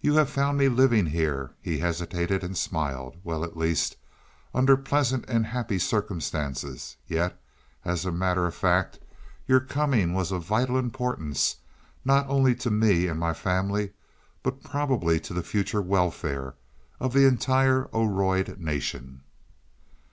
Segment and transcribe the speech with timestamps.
[0.00, 3.96] You have found me living here," he hesitated and smiled, "well at least
[4.54, 6.96] under pleasant and happy circumstances.
[7.08, 7.36] Yet
[7.84, 9.00] as a matter of fact,
[9.48, 11.56] your coming was of vital importance,
[12.04, 13.90] not only to me and my family,
[14.44, 16.54] but probably to the future welfare
[17.00, 19.22] of the entire Oroid nation.